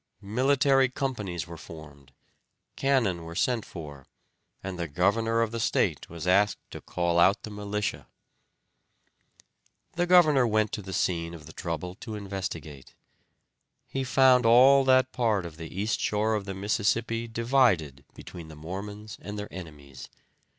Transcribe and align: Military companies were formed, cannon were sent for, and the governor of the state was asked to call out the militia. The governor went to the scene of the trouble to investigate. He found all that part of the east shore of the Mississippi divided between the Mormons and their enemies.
Military 0.33 0.89
companies 0.89 1.45
were 1.45 1.57
formed, 1.57 2.11
cannon 2.75 3.23
were 3.23 3.35
sent 3.35 3.63
for, 3.63 4.07
and 4.63 4.79
the 4.79 4.87
governor 4.87 5.43
of 5.43 5.51
the 5.51 5.59
state 5.59 6.09
was 6.09 6.25
asked 6.25 6.57
to 6.71 6.81
call 6.81 7.19
out 7.19 7.43
the 7.43 7.51
militia. 7.51 8.07
The 9.91 10.07
governor 10.07 10.47
went 10.47 10.71
to 10.71 10.81
the 10.81 10.91
scene 10.91 11.35
of 11.35 11.45
the 11.45 11.53
trouble 11.53 11.93
to 12.01 12.15
investigate. 12.15 12.95
He 13.85 14.03
found 14.03 14.43
all 14.43 14.83
that 14.85 15.11
part 15.11 15.45
of 15.45 15.57
the 15.57 15.69
east 15.71 15.99
shore 15.99 16.33
of 16.33 16.45
the 16.45 16.55
Mississippi 16.55 17.27
divided 17.27 18.03
between 18.15 18.47
the 18.47 18.55
Mormons 18.55 19.19
and 19.21 19.37
their 19.37 19.53
enemies. 19.53 20.09